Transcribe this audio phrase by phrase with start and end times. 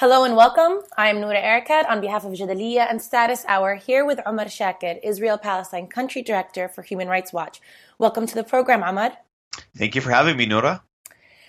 [0.00, 0.82] Hello and welcome.
[0.96, 5.36] I'm Noura Erakat on behalf of Jadaliyya and Status Hour here with Omar Shakir, Israel
[5.38, 7.60] Palestine Country Director for Human Rights Watch.
[7.98, 9.18] Welcome to the program, Omar.
[9.76, 10.82] Thank you for having me, Noura.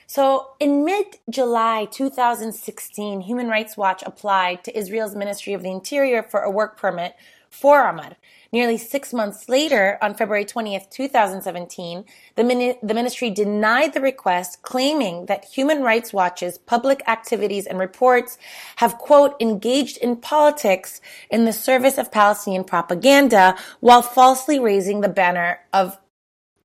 [0.08, 6.24] So, in mid July 2016, Human Rights Watch applied to Israel's Ministry of the Interior
[6.24, 7.14] for a work permit
[7.52, 8.16] for Omar.
[8.52, 12.04] Nearly six months later, on February 20th, 2017,
[12.36, 17.78] the, mini- the ministry denied the request, claiming that Human Rights Watch's public activities and
[17.78, 18.40] reports
[18.78, 21.00] have, quote, engaged in politics
[21.30, 26.00] in the service of Palestinian propaganda while falsely raising the banner of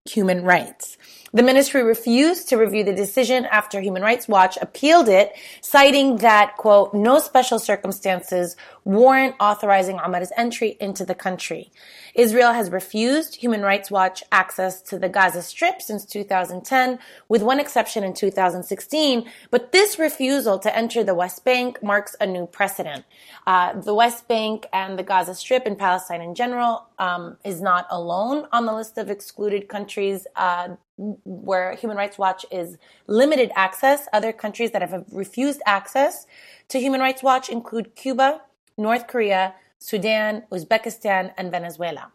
[0.09, 0.97] human rights.
[1.34, 6.56] The ministry refused to review the decision after Human Rights Watch appealed it, citing that,
[6.56, 11.73] quote, no special circumstances warrant authorizing Omar's entry into the country.
[12.15, 17.58] Israel has refused Human Rights Watch access to the Gaza Strip since 2010, with one
[17.58, 23.05] exception in 2016, but this refusal to enter the West Bank marks a new precedent.
[23.45, 27.89] Uh, the West Bank and the Gaza Strip and Palestine in general um, is not
[27.91, 34.06] alone on the list of excluded countries uh, where Human Rights Watch is limited access.
[34.12, 36.27] Other countries that have refused access
[36.69, 38.42] to Human Rights Watch include Cuba,
[38.77, 42.12] North Korea, Sudan, Uzbekistan, and Venezuela.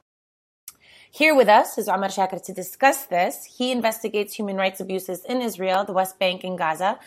[1.11, 3.43] Here with us is Omar Shakir to discuss this.
[3.45, 6.99] He investigates human rights abuses in Israel, the West Bank, and Gaza.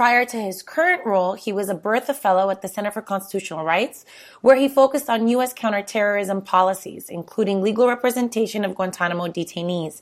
[0.00, 3.66] Prior to his current role, he was a Bertha Fellow at the Center for Constitutional
[3.66, 4.06] Rights,
[4.40, 5.52] where he focused on U.S.
[5.52, 10.00] counterterrorism policies, including legal representation of Guantanamo detainees.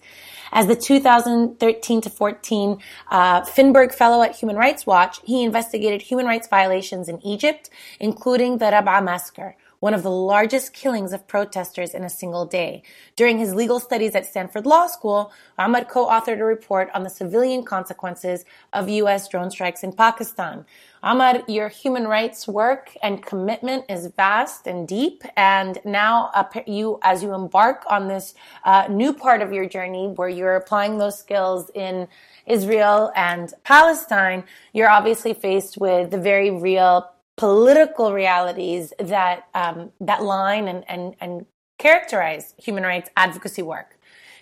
[0.52, 2.78] As the 2013 to 14
[3.10, 8.58] uh, Finberg Fellow at Human Rights Watch, he investigated human rights violations in Egypt, including
[8.58, 12.82] the Rab'a massacre, one of the largest killings of protesters in a single day.
[13.16, 17.62] During his legal studies at Stanford Law School, Omar co-authored a report on the civilian
[17.64, 19.28] consequences of U.S.
[19.28, 20.64] drone strikes in Pakistan.
[21.02, 26.98] Omar, your human rights work and commitment is vast and deep, and now uh, you,
[27.02, 31.16] as you embark on this uh, new part of your journey where you're applying those
[31.16, 32.08] skills in
[32.46, 34.42] Israel and Palestine,
[34.72, 37.08] you're obviously faced with the very real
[37.38, 41.46] political realities that um, that line and, and and
[41.78, 43.96] characterize human rights advocacy work.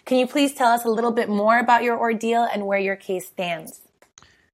[0.04, 2.96] Can you please tell us a little bit more about your ordeal and where your
[2.96, 3.80] case stands?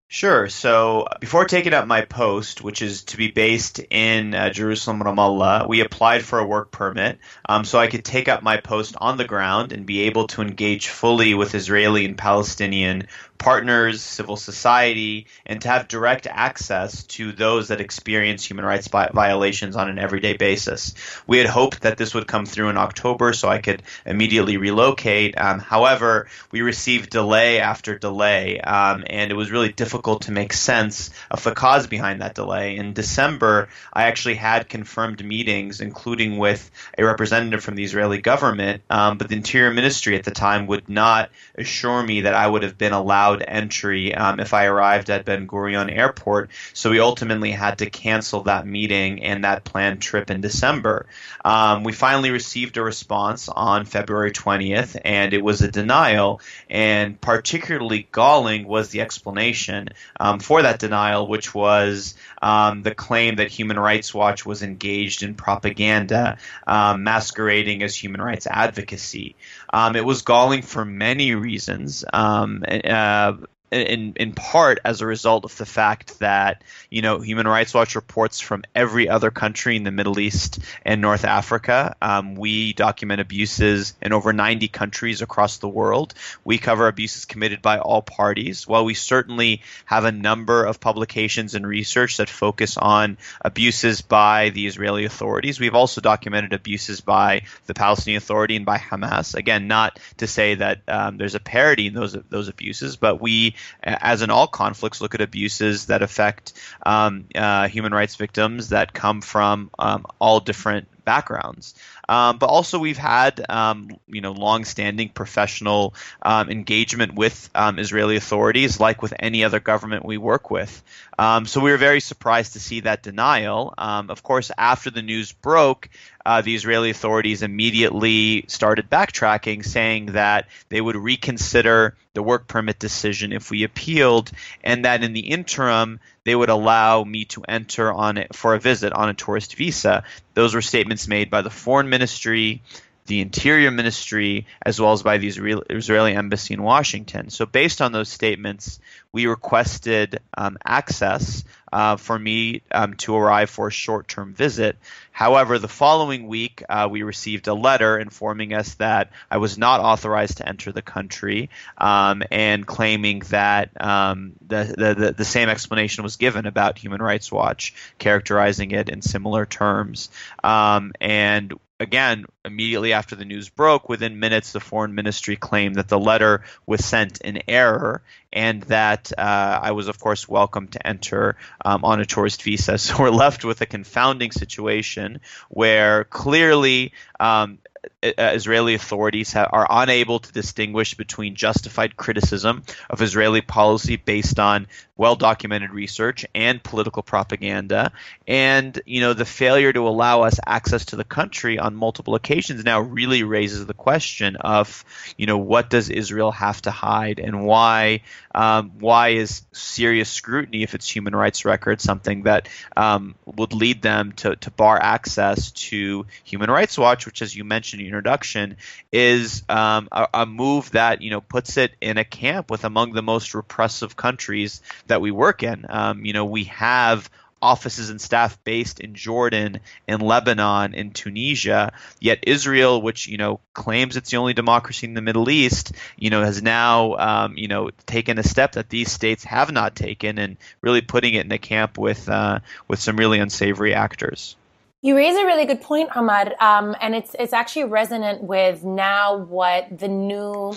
[0.08, 0.46] Sure.
[0.50, 5.66] So before taking up my post, which is to be based in uh, Jerusalem, Ramallah,
[5.66, 9.16] we applied for a work permit um, so I could take up my post on
[9.16, 13.06] the ground and be able to engage fully with Israeli and Palestinian
[13.42, 19.74] partners, civil society, and to have direct access to those that experience human rights violations
[19.74, 20.94] on an everyday basis.
[21.26, 25.36] We had hoped that this would come through in October so I could immediately relocate.
[25.36, 30.52] Um, however, we received delay after delay, um, and it was really difficult to make
[30.52, 32.76] sense of the cause behind that delay.
[32.76, 38.82] In December, I actually had confirmed meetings, including with a representative from the Israeli government,
[38.88, 42.62] um, but the Interior Ministry at the time would not assure me that I would
[42.62, 46.50] have been allowed allowed entry um, if I arrived at Ben Gurion Airport.
[46.72, 51.06] So we ultimately had to cancel that meeting and that planned trip in December.
[51.44, 56.40] Um, we finally received a response on February 20th, and it was a denial.
[56.68, 59.88] And particularly galling was the explanation
[60.18, 65.22] um, for that denial, which was um, the claim that Human Rights Watch was engaged
[65.22, 69.36] in propaganda um, masquerading as human rights advocacy.
[69.72, 72.04] Um, it was galling for many reasons.
[72.12, 73.34] Um, uh,
[73.72, 77.94] in in part as a result of the fact that you know Human Rights Watch
[77.94, 81.96] reports from every other country in the Middle East and North Africa.
[82.02, 86.14] Um, we document abuses in over 90 countries across the world.
[86.44, 88.68] We cover abuses committed by all parties.
[88.68, 94.50] While we certainly have a number of publications and research that focus on abuses by
[94.50, 99.34] the Israeli authorities, we've also documented abuses by the Palestinian Authority and by Hamas.
[99.34, 103.54] Again, not to say that um, there's a parity in those those abuses, but we
[103.82, 106.52] as in all conflicts, look at abuses that affect
[106.84, 111.74] um, uh, human rights victims that come from um, all different backgrounds.
[112.12, 118.16] Um, but also, we've had um, you know long-standing professional um, engagement with um, Israeli
[118.16, 120.82] authorities, like with any other government we work with.
[121.18, 123.72] Um, so we were very surprised to see that denial.
[123.78, 125.88] Um, of course, after the news broke,
[126.26, 132.78] uh, the Israeli authorities immediately started backtracking, saying that they would reconsider the work permit
[132.78, 134.30] decision if we appealed,
[134.62, 138.60] and that in the interim they would allow me to enter on it for a
[138.60, 140.04] visit on a tourist visa.
[140.34, 142.62] Those were statements made by the foreign ministry,
[143.06, 147.30] the Interior Ministry as well as by the Israeli embassy in Washington.
[147.30, 148.80] So, based on those statements,
[149.12, 154.76] we requested um, access uh, for me um, to arrive for a short term visit.
[155.10, 159.80] However, the following week, uh, we received a letter informing us that I was not
[159.80, 166.02] authorized to enter the country um, and claiming that um, the, the, the, same explanation
[166.02, 170.10] was given about Human Rights Watch, characterizing it in similar terms.
[170.42, 175.88] Um, and again, immediately after the news broke, within minutes, the foreign ministry claimed that
[175.88, 178.02] the letter was sent in error
[178.32, 182.78] and that uh, I was, of course, welcome to enter um, on a tourist visa.
[182.82, 187.58] So we're left with a confounding situation where clearly um,
[188.02, 194.66] Israeli authorities are unable to distinguish between justified criticism of Israeli policy based on
[194.96, 197.92] well documented research and political propaganda.
[198.26, 202.64] And, you know, the failure to allow us access to the country on multiple occasions
[202.64, 204.84] now really raises the question of,
[205.16, 208.02] you know, what does Israel have to hide and why
[208.34, 213.82] um, why is serious scrutiny if it's human rights record something that um, would lead
[213.82, 217.91] them to, to bar access to Human Rights Watch, which, as you mentioned in your
[217.92, 218.56] introduction,
[218.90, 222.92] is um, a, a move that, you know, puts it in a camp with among
[222.92, 225.66] the most repressive countries that we work in.
[225.68, 227.10] Um, you know, we have
[227.42, 231.72] offices and staff based in Jordan, in Lebanon, in Tunisia.
[232.00, 236.08] Yet Israel, which you know claims it's the only democracy in the Middle East, you
[236.08, 240.18] know has now um, you know taken a step that these states have not taken,
[240.18, 242.38] and really putting it in a camp with uh,
[242.68, 244.36] with some really unsavory actors.
[244.84, 249.16] You raise a really good point, Omar, um, and it's it's actually resonant with now
[249.16, 250.56] what the new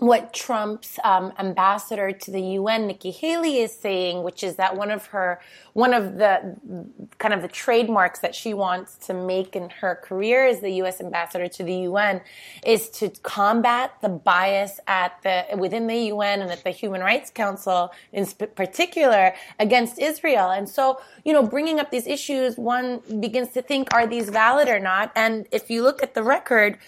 [0.00, 4.90] what Trump's um, ambassador to the UN, Nikki Haley, is saying, which is that one
[4.90, 5.40] of her,
[5.74, 6.56] one of the
[7.18, 11.02] kind of the trademarks that she wants to make in her career as the U.S.
[11.02, 12.22] ambassador to the UN,
[12.64, 17.30] is to combat the bias at the within the UN and at the Human Rights
[17.30, 20.50] Council, in particular, against Israel.
[20.50, 24.66] And so, you know, bringing up these issues, one begins to think, are these valid
[24.68, 25.12] or not?
[25.14, 26.78] And if you look at the record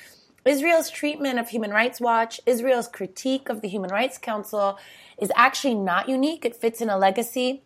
[0.44, 4.78] Israel's treatment of Human Rights Watch, Israel's critique of the Human Rights Council
[5.18, 6.44] is actually not unique.
[6.44, 7.62] It fits in a legacy,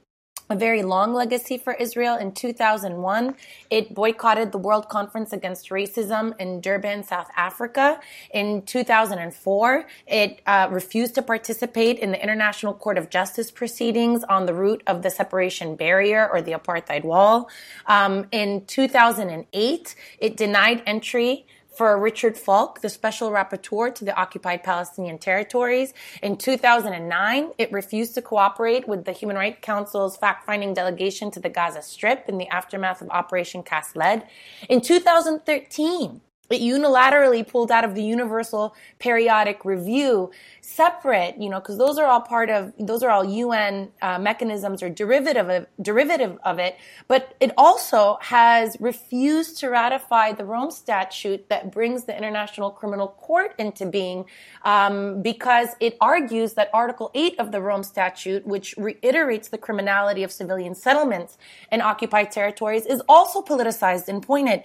[0.51, 2.17] a very long legacy for Israel.
[2.17, 3.35] In 2001,
[3.71, 7.99] it boycotted the World Conference Against Racism in Durban, South Africa.
[8.31, 14.45] In 2004, it uh, refused to participate in the International Court of Justice proceedings on
[14.45, 17.49] the route of the separation barrier or the apartheid wall.
[17.87, 21.47] Um, in 2008, it denied entry
[21.77, 25.93] for Richard Falk, the special rapporteur to the occupied Palestinian territories.
[26.23, 31.41] In 2009, it refused to cooperate with the Human Rights Council's fact finding delegation to
[31.41, 34.27] the Gaza Strip in the aftermath of Operation Cast Lead.
[34.71, 41.79] In 2013, it unilaterally pulled out of the universal periodic review separate you know because
[41.79, 46.39] those are all part of those are all un uh, mechanisms or derivative of, derivative
[46.45, 46.77] of it
[47.09, 53.09] but it also has refused to ratify the rome statute that brings the international criminal
[53.09, 54.25] court into being
[54.65, 60.23] um, because it argues that article 8 of the rome statute which reiterates the criminality
[60.23, 61.39] of civilian settlements
[61.71, 64.63] in occupied territories is also politicized and pointed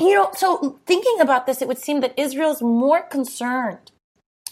[0.00, 3.90] you know, so thinking about this, it would seem that Israel's more concerned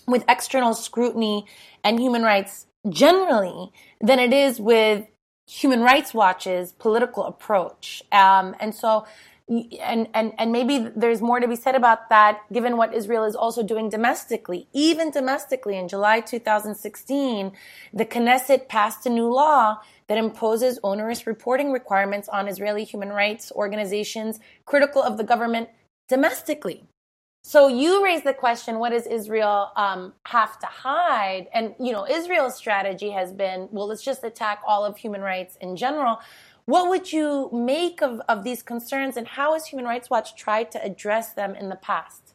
[0.07, 1.47] with external scrutiny
[1.85, 5.07] and human rights generally than it is with
[5.49, 8.03] Human Rights Watch's political approach.
[8.11, 9.07] Um, and so
[9.49, 13.37] and, and, and maybe there's more to be said about that given what Israel is
[13.37, 14.67] also doing domestically.
[14.73, 17.53] Even domestically, in July 2016,
[17.93, 23.53] the Knesset passed a new law that imposes onerous reporting requirements on Israeli human rights
[23.53, 25.69] organizations critical of the government
[26.09, 26.85] domestically.
[27.45, 31.47] So you raise the question, what does Israel um, have to hide?
[31.55, 35.57] And, you know, Israel's strategy has been, well, let's just attack all of human rights
[35.61, 36.19] in general.
[36.67, 40.73] What would you make of, of these concerns and how has Human Rights Watch tried
[40.73, 42.35] to address them in the past?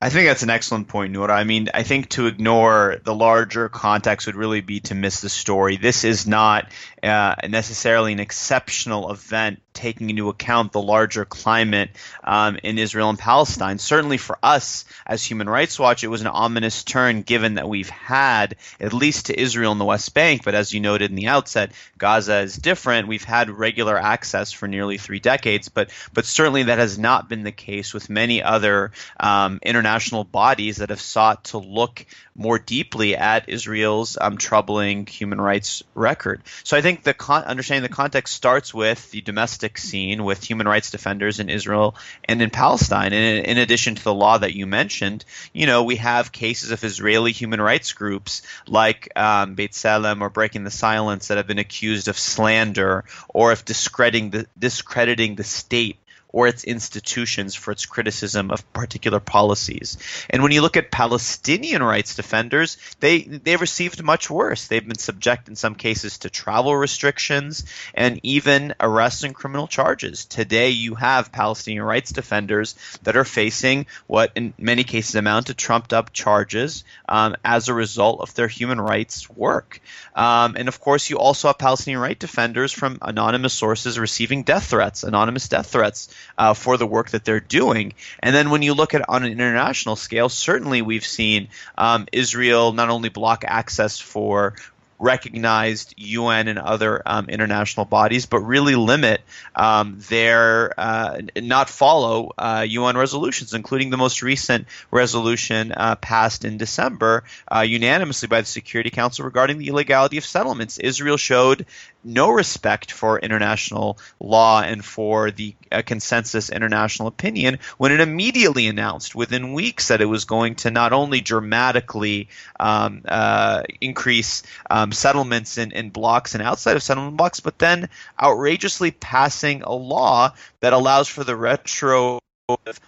[0.00, 1.34] I think that's an excellent point, Noura.
[1.34, 5.28] I mean, I think to ignore the larger context would really be to miss the
[5.28, 5.76] story.
[5.76, 6.70] This is not
[7.02, 11.90] uh, necessarily an exceptional event taking into account the larger climate
[12.24, 13.78] um, in Israel and Palestine.
[13.78, 17.88] Certainly for us as Human Rights Watch, it was an ominous turn given that we've
[17.88, 21.28] had, at least to Israel and the West Bank, but as you noted in the
[21.28, 23.06] outset, Gaza is different.
[23.06, 27.44] We've had regular access for nearly three decades, but, but certainly that has not been
[27.44, 28.90] the case with many other
[29.20, 35.40] um, international bodies that have sought to look more deeply at Israel's um, troubling human
[35.40, 36.40] rights record.
[36.62, 40.66] So I think the con- understanding the context starts with the domestic scene with human
[40.66, 43.12] rights defenders in Israel and in Palestine.
[43.12, 46.82] And in, addition to the law that you mentioned, you know, we have cases of
[46.84, 52.08] Israeli human rights groups like um, B'Tselem or Breaking the Silence that have been accused
[52.08, 55.98] of slander or of discrediting the, discrediting the state
[56.30, 59.96] or its institutions for its criticism of particular policies.
[60.28, 64.66] And when you look at Palestinian rights defenders, they they've received much worse.
[64.66, 70.26] They've been subject in some cases to travel restrictions and even arrests and criminal charges.
[70.26, 75.54] Today you have Palestinian rights defenders that are facing what in many cases amount to
[75.54, 79.80] trumped up charges um, as a result of their human rights work.
[80.14, 84.66] Um, and of course you also have Palestinian right defenders from anonymous sources receiving death
[84.66, 87.94] threats, anonymous death threats uh, for the work that they're doing.
[88.20, 92.72] And then when you look at on an international scale, certainly we've seen um, Israel
[92.72, 94.54] not only block access for
[94.98, 99.20] recognized UN and other um, international bodies, but really limit
[99.54, 106.44] um, their uh, not follow uh, UN resolutions, including the most recent resolution uh, passed
[106.44, 110.78] in December uh, unanimously by the Security Council regarding the illegality of settlements.
[110.78, 111.66] Israel showed
[112.04, 118.66] no respect for international law and for the uh, consensus international opinion when it immediately
[118.68, 122.28] announced within weeks that it was going to not only dramatically
[122.58, 127.88] um, uh, increase um, settlements in, in blocks and outside of settlement blocks, but then
[128.20, 132.18] outrageously passing a law that allows for the retro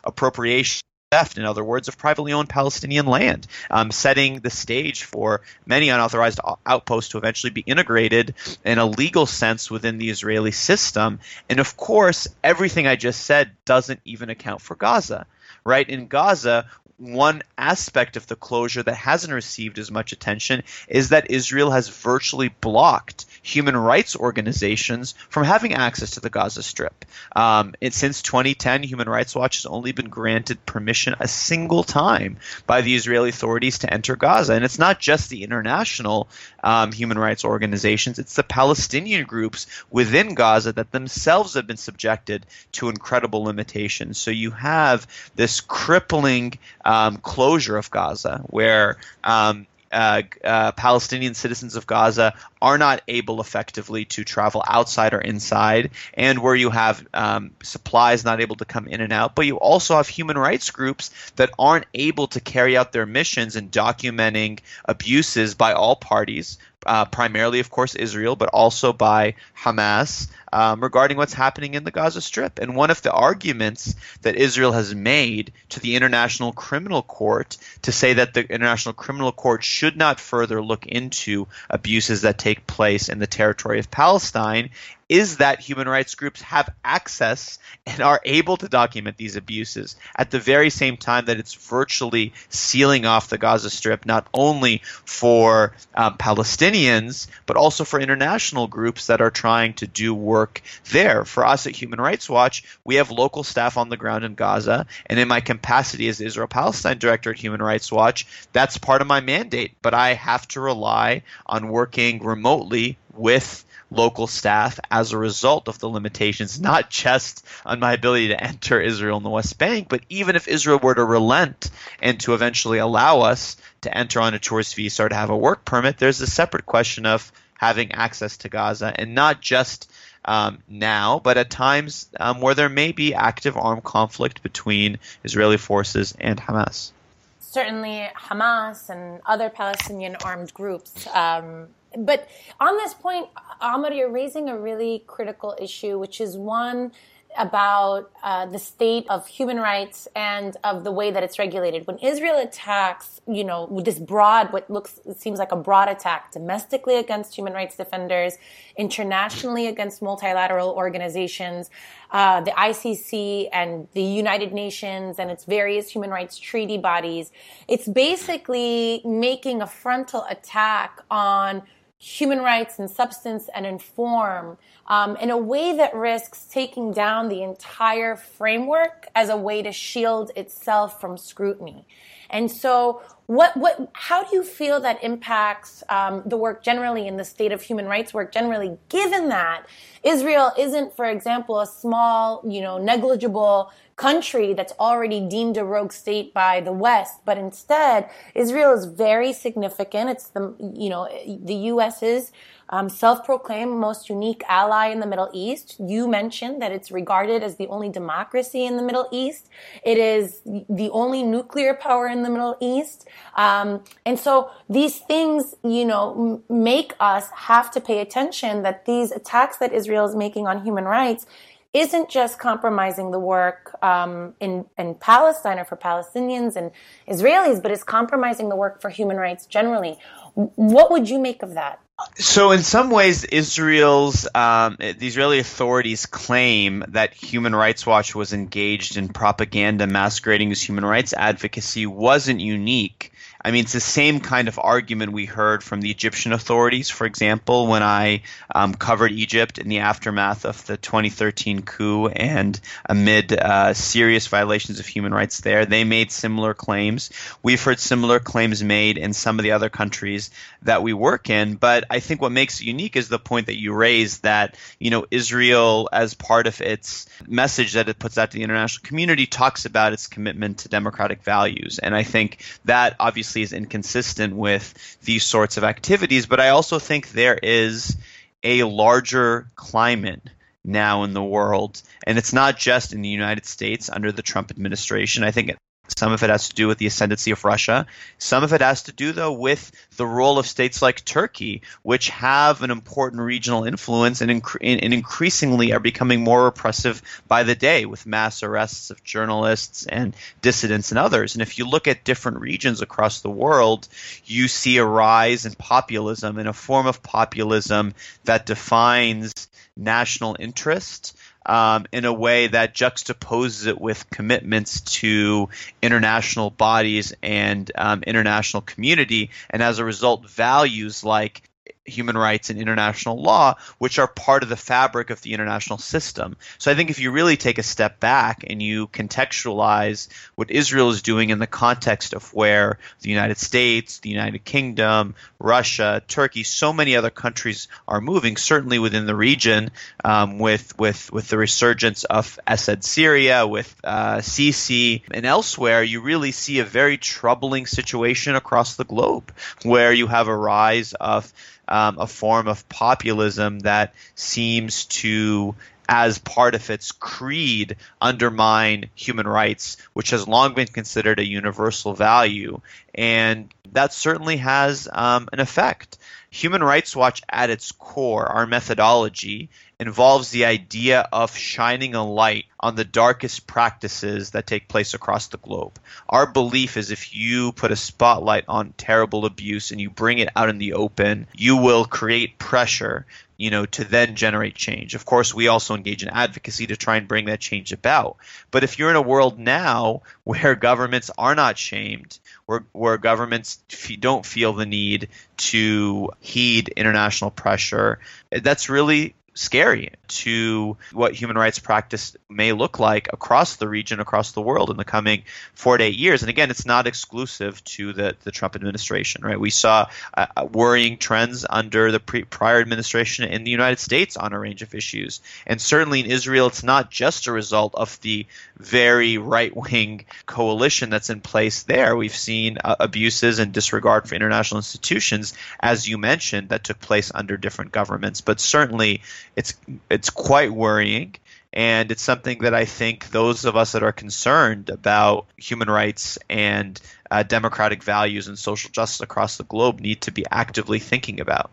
[0.05, 5.41] appropriation theft, in other words, of privately owned Palestinian land, um, setting the stage for
[5.67, 8.33] many unauthorized outposts to eventually be integrated
[8.65, 11.19] in a legal sense within the Israeli system.
[11.49, 15.27] And of course, everything I just said doesn't even account for Gaza.
[15.65, 15.89] Right?
[15.89, 21.33] In Gaza, one aspect of the closure that hasn't received as much attention is that
[21.33, 27.05] Israel has virtually blocked human rights organizations from having access to the Gaza Strip.
[27.35, 32.39] Um, it, since 2010, Human Rights Watch has only been granted permission a single time
[32.67, 34.55] by the Israeli authorities to enter Gaza.
[34.55, 36.29] And it's not just the international
[36.63, 42.47] um, human rights organizations, it's the Palestinian groups within Gaza that themselves have been subjected
[42.73, 44.19] to incredible limitations.
[44.19, 45.07] So you have
[45.37, 52.79] this crippling um, closure of Gaza, where um, uh, uh, Palestinian citizens of Gaza are
[52.79, 58.41] not able effectively to travel outside or inside, and where you have um, supplies not
[58.41, 61.87] able to come in and out, but you also have human rights groups that aren't
[61.95, 67.71] able to carry out their missions in documenting abuses by all parties, uh, primarily, of
[67.71, 72.59] course, Israel, but also by Hamas um, regarding what's happening in the Gaza Strip.
[72.59, 77.93] And one of the arguments that Israel has made to the International Criminal Court to
[77.93, 83.09] say that the International Criminal Court should not further look into abuses that take place
[83.09, 84.71] in the territory of Palestine
[85.11, 90.31] is that human rights groups have access and are able to document these abuses at
[90.31, 95.75] the very same time that it's virtually sealing off the Gaza Strip, not only for
[95.97, 100.63] um, Palestinians, but also for international groups that are trying to do work
[100.93, 101.25] there.
[101.25, 104.87] For us at Human Rights Watch, we have local staff on the ground in Gaza,
[105.07, 109.09] and in my capacity as Israel Palestine director at Human Rights Watch, that's part of
[109.09, 109.73] my mandate.
[109.83, 115.79] But I have to rely on working remotely with local staff as a result of
[115.79, 120.03] the limitations, not just on my ability to enter Israel and the West Bank, but
[120.09, 121.71] even if Israel were to relent
[122.01, 125.37] and to eventually allow us to enter on a tourist visa or to have a
[125.37, 129.91] work permit, there's a separate question of having access to Gaza and not just
[130.25, 135.57] um, now, but at times um, where there may be active armed conflict between Israeli
[135.57, 136.93] forces and Hamas.
[137.41, 141.67] Certainly, Hamas and other Palestinian armed groups um,
[141.99, 142.29] but
[142.59, 143.29] on this point,
[143.61, 146.93] Omar, you're raising a really critical issue, which is one
[147.39, 151.87] about uh, the state of human rights and of the way that it's regulated.
[151.87, 156.97] When Israel attacks, you know, this broad, what looks seems like a broad attack domestically
[156.97, 158.35] against human rights defenders,
[158.77, 161.71] internationally against multilateral organizations,
[162.11, 167.31] uh, the ICC and the United Nations and its various human rights treaty bodies,
[167.69, 171.63] it's basically making a frontal attack on
[172.03, 177.43] human rights and substance and inform um, in a way that risks taking down the
[177.43, 181.87] entire framework as a way to shield itself from scrutiny.
[182.31, 187.17] And so what what how do you feel that impacts um, the work generally in
[187.17, 189.65] the state of human rights work generally given that
[190.03, 193.71] israel isn't for example a small you know negligible
[194.07, 199.33] country that's already deemed a rogue state by the west but instead israel is very
[199.33, 200.43] significant it's the
[200.85, 201.03] you know
[201.51, 202.33] the us is
[202.71, 205.77] um, self-proclaimed most unique ally in the Middle East.
[205.81, 209.49] You mentioned that it's regarded as the only democracy in the Middle East.
[209.85, 213.09] It is the only nuclear power in the Middle East.
[213.37, 218.87] Um, and so these things, you know, m- make us have to pay attention that
[218.87, 221.27] these attacks that Israel is making on human rights
[221.73, 226.73] isn't just compromising the work um, in, in Palestine or for Palestinians and
[227.09, 229.99] Israelis, but is compromising the work for human rights generally.
[230.35, 231.81] What would you make of that?
[232.17, 238.33] So, in some ways, Israel's um, the Israeli authorities claim that Human Rights Watch was
[238.33, 243.13] engaged in propaganda masquerading as human rights advocacy wasn't unique.
[243.43, 247.07] I mean, it's the same kind of argument we heard from the Egyptian authorities, for
[247.07, 248.23] example, when I
[248.55, 254.79] um, covered Egypt in the aftermath of the 2013 coup and amid uh, serious violations
[254.79, 255.65] of human rights there.
[255.65, 257.11] They made similar claims.
[257.43, 260.31] We've heard similar claims made in some of the other countries
[260.63, 261.55] that we work in.
[261.55, 264.91] But I think what makes it unique is the point that you raised that, you
[264.91, 269.25] know, Israel, as part of its message that it puts out to the international community,
[269.25, 271.79] talks about its commitment to democratic values.
[271.79, 276.49] And I think that obviously obviously is inconsistent with these sorts of activities, but I
[276.49, 277.97] also think there is
[278.43, 280.23] a larger climate
[280.65, 281.81] now in the world.
[282.05, 285.23] And it's not just in the United States under the Trump administration.
[285.23, 285.55] I think
[285.97, 287.87] some of it has to do with the ascendancy of Russia.
[288.19, 292.09] Some of it has to do, though, with the role of states like Turkey, which
[292.11, 297.87] have an important regional influence and, and increasingly are becoming more repressive by the day
[297.87, 301.35] with mass arrests of journalists and dissidents and others.
[301.35, 303.89] And if you look at different regions across the world,
[304.25, 307.95] you see a rise in populism, in a form of populism
[308.25, 311.17] that defines national interest
[311.47, 315.49] um, in a way that juxtaposes it with commitments to
[315.83, 321.43] international bodies and um, international community, and as a result, values like
[321.91, 326.37] human rights and international law, which are part of the fabric of the international system.
[326.59, 330.91] So I think if you really take a step back and you contextualize what Israel
[330.91, 336.43] is doing in the context of where the United States, the United Kingdom, Russia, Turkey,
[336.43, 339.71] so many other countries are moving, certainly within the region,
[340.05, 346.01] um, with with with the resurgence of Assad Syria, with uh, Sisi, and elsewhere, you
[346.01, 351.33] really see a very troubling situation across the globe, where you have a rise of
[351.71, 355.55] um, a form of populism that seems to
[355.89, 361.95] as part of its creed undermine human rights, which has long been considered a universal
[361.95, 362.61] value.
[362.95, 365.99] And that certainly has um, an effect.
[366.31, 372.45] Human Rights Watch, at its core, our methodology, involves the idea of shining a light
[372.61, 375.79] on the darkest practices that take place across the globe.
[376.09, 380.29] Our belief is if you put a spotlight on terrible abuse and you bring it
[380.37, 383.07] out in the open, you will create pressure
[383.41, 384.95] you know, to then generate change.
[384.95, 388.19] Of course, we also engage in advocacy to try and bring that change about.
[388.51, 393.65] But if you're in a world now where governments are not shamed, where, where governments
[393.73, 401.37] f- don't feel the need to heed international pressure, that's really scary to what human
[401.37, 405.23] rights practice may look like across the region, across the world in the coming
[405.55, 406.23] four to eight years.
[406.23, 409.39] And again, it's not exclusive to the, the Trump administration, right?
[409.39, 414.17] We saw uh, uh, worrying trends under the pre- prior administration in the United States
[414.17, 415.21] on a range of issues.
[415.47, 420.91] And certainly in Israel, it's not just a result of the very right wing coalition
[420.91, 421.97] that's in place there.
[421.97, 427.13] We've seen uh, abuses and disregard for international institutions, as you mentioned, that took place
[427.15, 428.21] under different governments.
[428.21, 429.03] But certainly,
[429.37, 429.55] it's
[429.91, 431.17] it's quite worrying.
[431.53, 436.17] And it's something that I think those of us that are concerned about human rights
[436.29, 436.81] and
[437.11, 441.51] uh, democratic values and social justice across the globe need to be actively thinking about.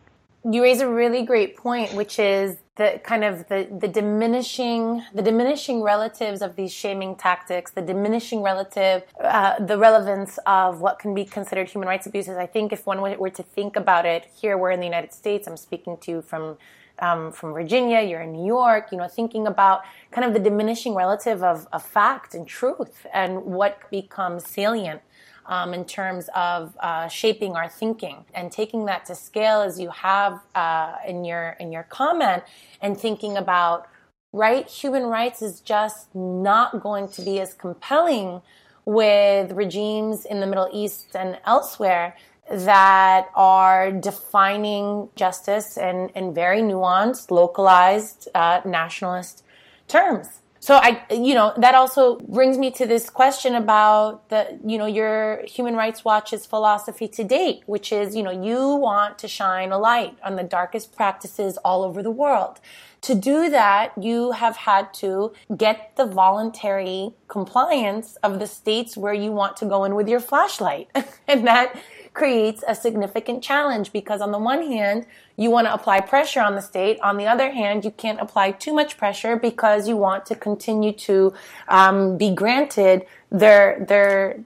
[0.49, 5.23] You raise a really great point, which is the kind of the, the diminishing the
[5.23, 11.15] diminishing relatives of these shaming tactics, the diminishing relative, uh, the relevance of what can
[11.15, 12.37] be considered human rights abuses.
[12.37, 15.47] I think if one were to think about it, here we're in the United States.
[15.47, 16.57] I'm speaking to you from
[16.99, 19.81] um, from Virginia, you're in New York, you know, thinking about
[20.11, 25.01] kind of the diminishing relative of, of fact and truth and what becomes salient
[25.47, 29.89] um, in terms of uh, shaping our thinking and taking that to scale as you
[29.89, 32.43] have uh, in your in your comment
[32.81, 33.87] and thinking about
[34.33, 38.41] right human rights is just not going to be as compelling
[38.85, 42.15] with regimes in the Middle East and elsewhere
[42.49, 49.43] that are defining justice in, in very nuanced, localized, uh, nationalist
[49.87, 50.39] terms.
[50.59, 54.85] So I, you know, that also brings me to this question about the, you know,
[54.85, 59.71] your Human Rights Watch's philosophy to date, which is, you know, you want to shine
[59.71, 62.59] a light on the darkest practices all over the world.
[63.01, 69.13] To do that, you have had to get the voluntary compliance of the states where
[69.13, 70.89] you want to go in with your flashlight.
[71.27, 71.79] and that
[72.17, 76.55] creates a significant challenge because on the one hand, you want to apply pressure on
[76.55, 76.99] the state.
[77.01, 80.93] On the other hand, you can't apply too much pressure because you want to continue
[80.93, 81.33] to
[81.67, 84.39] um, be granted their their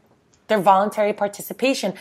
[0.50, 1.94] their voluntary participation.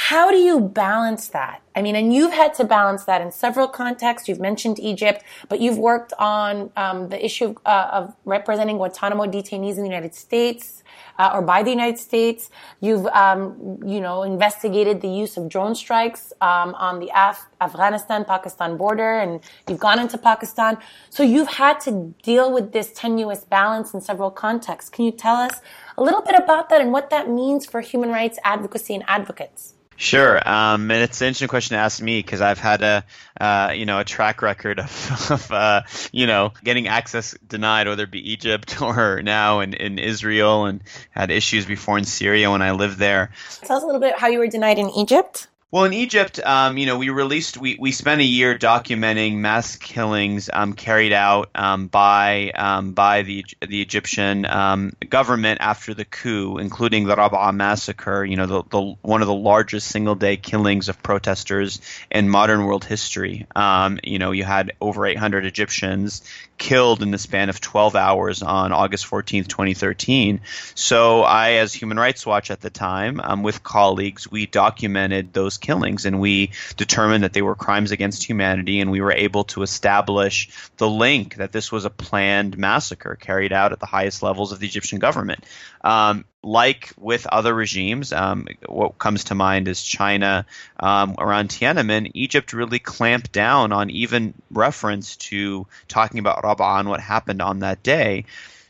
[0.00, 1.60] How do you balance that?
[1.74, 4.28] I mean, and you've had to balance that in several contexts.
[4.28, 9.26] You've mentioned Egypt, but you've worked on um, the issue of, uh, of representing Guantanamo
[9.26, 10.84] detainees in the United States
[11.18, 12.48] uh, or by the United States.
[12.80, 18.76] You've, um, you know, investigated the use of drone strikes um, on the Af- Afghanistan-Pakistan
[18.76, 20.78] border, and you've gone into Pakistan.
[21.10, 24.90] So you've had to deal with this tenuous balance in several contexts.
[24.90, 25.60] Can you tell us
[25.98, 29.74] a little bit about that and what that means for human rights advocacy and advocates?
[30.00, 33.04] Sure, um, and it's an interesting question to ask me because I've had a
[33.40, 35.82] uh, you know a track record of, of uh,
[36.12, 40.84] you know getting access denied, whether it be Egypt or now in, in Israel, and
[41.10, 43.32] had issues before in Syria when I lived there.
[43.64, 45.48] Tell us a little bit how you were denied in Egypt.
[45.70, 49.76] Well, in Egypt, um, you know, we released, we, we spent a year documenting mass
[49.76, 56.06] killings um, carried out um, by um, by the the Egyptian um, government after the
[56.06, 58.24] coup, including the Rabaa massacre.
[58.24, 62.64] You know, the, the one of the largest single day killings of protesters in modern
[62.64, 63.46] world history.
[63.54, 66.22] Um, you know, you had over 800 Egyptians
[66.56, 70.40] killed in the span of 12 hours on August 14th, 2013.
[70.74, 76.06] So I, as Human Rights Watch at the time, with colleagues, we documented those killings,
[76.06, 80.48] and we determined that they were crimes against humanity, and we were able to establish
[80.76, 84.60] the link that this was a planned massacre carried out at the highest levels of
[84.60, 85.44] the Egyptian government.
[85.82, 90.46] Um, like with other regimes, um, what comes to mind is China
[90.78, 92.12] um, around Tiananmen.
[92.14, 97.60] Egypt really clamped down on even reference to talking about Rabaa and what happened on
[97.60, 98.24] that day.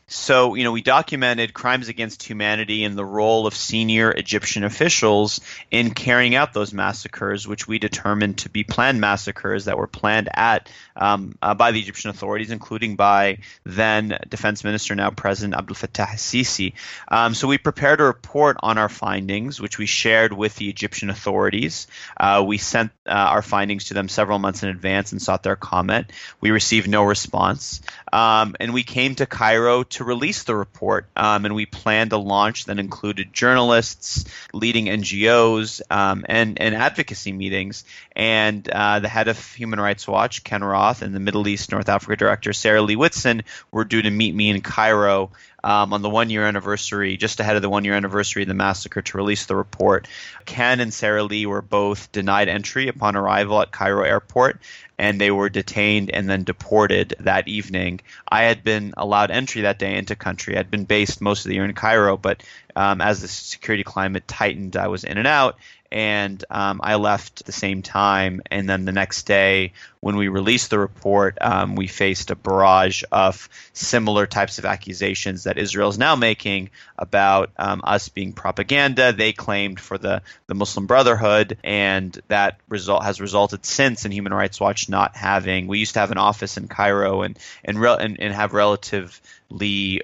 [0.09, 5.39] So, you know, we documented crimes against humanity and the role of senior Egyptian officials
[5.69, 10.27] in carrying out those massacres, which we determined to be planned massacres that were planned
[10.33, 15.75] at um, uh, by the Egyptian authorities, including by then Defense Minister, now President Abdel
[15.75, 16.73] Fattah Sisi.
[17.07, 21.09] Um, so we prepared a report on our findings, which we shared with the Egyptian
[21.09, 21.87] authorities.
[22.17, 25.55] Uh, we sent uh, our findings to them several months in advance and sought their
[25.55, 26.11] comment.
[26.41, 27.81] We received no response.
[28.11, 32.17] Um, and we came to Cairo to release the report, um, and we planned a
[32.17, 37.83] launch that included journalists, leading NGOs, um, and, and advocacy meetings.
[38.15, 41.89] And uh, the head of Human Rights Watch, Ken Roth, and the Middle East North
[41.89, 45.31] Africa director, Sarah Leah Whitson, were due to meet me in Cairo
[45.63, 48.53] um, on the one year anniversary, just ahead of the one year anniversary of the
[48.53, 50.07] massacre, to release the report.
[50.45, 54.59] Ken and Sarah Leah were both denied entry upon arrival at Cairo airport,
[54.97, 58.01] and they were detained and then deported that evening.
[58.27, 60.57] I had been allowed entry that day into country.
[60.57, 62.43] I'd been based most of the year in Cairo, but
[62.75, 65.57] um, as the security climate tightened, I was in and out
[65.91, 68.41] and um, I left the same time.
[68.51, 73.03] And then the next day, when we released the report, um, we faced a barrage
[73.11, 79.11] of similar types of accusations that Israel is now making about um, us being propaganda.
[79.11, 84.33] They claimed for the, the Muslim Brotherhood, and that result has resulted since in Human
[84.33, 85.67] Rights Watch not having.
[85.67, 89.21] We used to have an office in Cairo and and, re- and, and have relative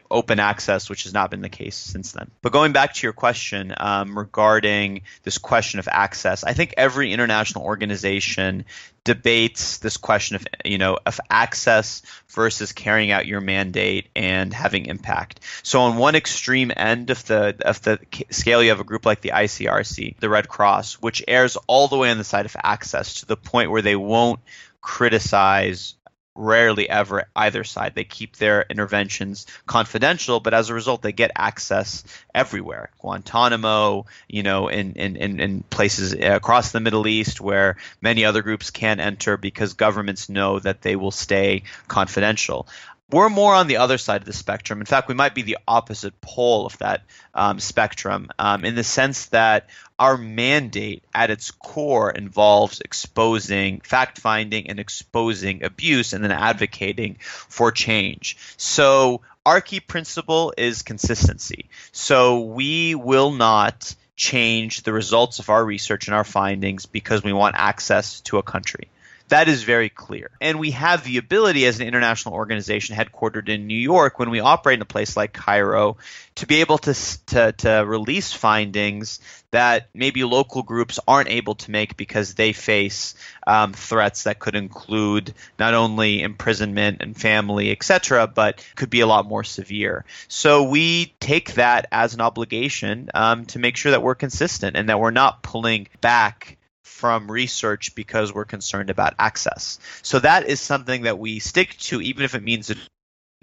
[0.10, 2.32] open access, which has not been the case since then.
[2.42, 7.14] But going back to your question um, regarding this question of access, I think every
[7.14, 8.66] international organization
[9.06, 14.88] debates this question of you know of access versus carrying out your mandate and having
[14.88, 15.40] impact.
[15.64, 18.00] So on one extreme end of the of the
[18.32, 21.98] scale, you have a group like the ICRC, the Red Cross, which errs all the
[21.98, 24.42] way on the side of access to the point where they won't
[24.82, 25.96] criticize
[26.36, 27.96] rarely ever either side.
[27.96, 32.90] They keep their interventions confidential, but as a result, they get access everywhere.
[33.00, 38.26] Guantanamo, you know, in, in, in, in places uh, across the Middle East where many
[38.26, 42.68] other groups can't enter because governments know that they will stay confidential.
[43.12, 44.80] We're more on the other side of the spectrum.
[44.80, 48.84] In fact, we might be the opposite pole of that um, spectrum um, in the
[48.84, 56.24] sense that our mandate at its core involves exposing, fact finding, and exposing abuse and
[56.24, 58.38] then advocating for change.
[58.58, 61.70] So, our key principle is consistency.
[61.92, 67.34] So, we will not change the results of our research and our findings because we
[67.34, 68.90] want access to a country.
[69.30, 70.30] That is very clear.
[70.40, 74.40] And we have the ability as an international organization headquartered in New York, when we
[74.40, 75.98] operate in a place like Cairo,
[76.36, 76.94] to be able to,
[77.28, 83.16] to, to release findings that maybe local groups aren't able to make because they face
[83.48, 89.08] um, threats that could include not only imprisonment and family, etc., but could be a
[89.08, 90.06] lot more severe.
[90.28, 94.90] So we take that as an obligation um, to make sure that we're consistent and
[94.90, 99.80] that we're not pulling back from research because we're concerned about access.
[100.04, 102.78] So that is something that we stick to, even if it means the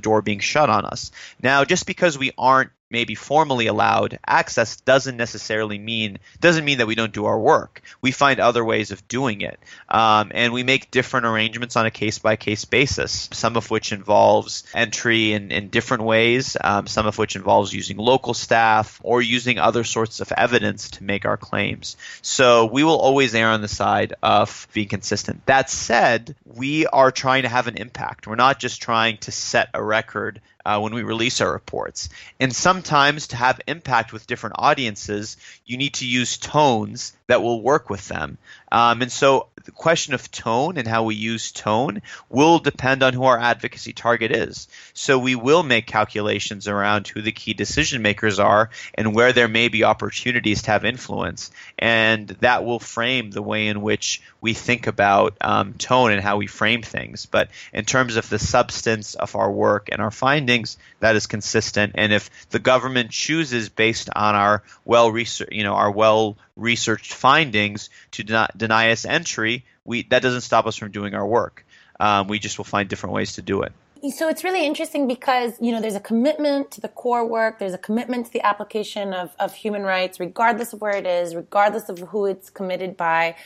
[0.00, 1.10] door being shut on us.
[1.42, 6.86] Now, just because we aren't maybe formally allowed access doesn't necessarily mean doesn't mean that
[6.86, 7.82] we don't do our work.
[8.00, 11.90] We find other ways of doing it, um, and we make different arrangements on a
[11.90, 13.28] case by case basis.
[13.32, 16.56] Some of which involves entry in, in different ways.
[16.60, 21.04] Um, some of which involves using local staff or using other sorts of evidence to
[21.04, 21.96] make our claims.
[22.20, 25.46] So we will always err on the side of being consistent.
[25.46, 28.26] That said, we are trying to have an impact.
[28.26, 32.08] We're not just trying to set a record uh, when we release our reports.
[32.40, 37.62] And sometimes to have impact with different audiences, you need to use tones that will
[37.62, 38.36] work with them.
[38.70, 43.14] Um, and so the question of tone and how we use tone will depend on
[43.14, 44.68] who our advocacy target is.
[44.92, 49.48] So we will make calculations around who the key decision makers are and where there
[49.48, 51.50] may be opportunities to have influence.
[51.78, 56.36] And that will frame the way in which we think about um, tone and how
[56.36, 57.24] we frame things.
[57.24, 61.92] But in terms of the substance of our work and our findings, that is consistent.
[61.94, 67.12] And if the government chooses based on our well research, you know, our well researched
[67.14, 71.64] findings to deny, deny us entry, we that doesn't stop us from doing our work.
[71.98, 73.72] Um, we just will find different ways to do it.
[74.16, 77.60] So it's really interesting because you know there's a commitment to the core work.
[77.60, 81.36] There's a commitment to the application of, of human rights, regardless of where it is,
[81.36, 83.36] regardless of who it's committed by.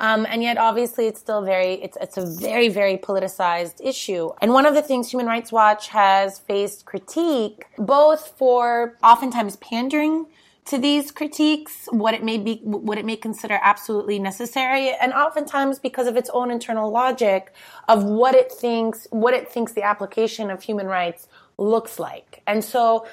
[0.00, 4.30] Um, and yet, obviously, it's still very, it's, it's a very, very politicized issue.
[4.40, 10.26] And one of the things Human Rights Watch has faced critique, both for oftentimes pandering
[10.66, 15.78] to these critiques, what it may be, what it may consider absolutely necessary, and oftentimes
[15.78, 17.52] because of its own internal logic
[17.88, 22.42] of what it thinks, what it thinks the application of human rights looks like.
[22.46, 23.06] And so